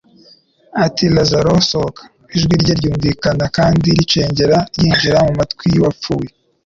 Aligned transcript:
ati: 0.85 1.03
"Lazaro 1.15 1.53
sohoka!" 1.69 2.01
Ijwi 2.35 2.53
rye 2.61 2.73
ryumvikana 2.79 3.45
kandi 3.57 3.87
ricengera 3.97 4.57
ryinjira 4.75 5.17
mu 5.27 5.33
matwi 5.39 5.65
y'uwapfuye. 5.73 6.29